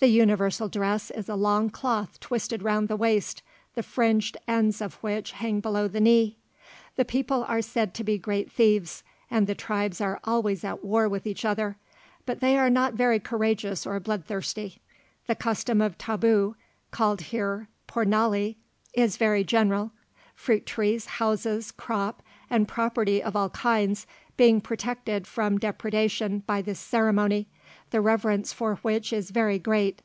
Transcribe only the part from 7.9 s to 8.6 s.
to be great